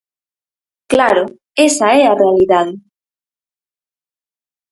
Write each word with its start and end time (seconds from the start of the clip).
Claro, 0.91 1.23
esa 1.67 1.87
é 1.99 2.03
a 2.07 2.17
realidade. 2.21 2.73